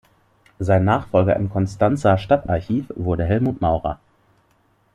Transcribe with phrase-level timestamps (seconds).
[0.57, 3.99] Sein Nachfolger im Konstanzer Stadtarchiv wurde Helmut Maurer.